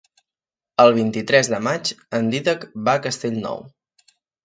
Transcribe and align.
El 0.85 0.93
vint-i-tres 0.95 1.51
de 1.55 1.61
maig 1.67 1.93
en 2.21 2.35
Dídac 2.35 2.69
va 2.91 2.99
a 2.99 3.07
Castellnou. 3.09 3.67